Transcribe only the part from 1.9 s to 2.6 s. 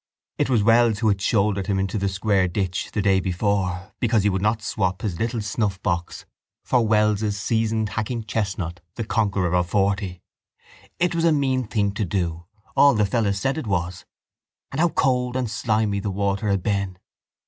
the square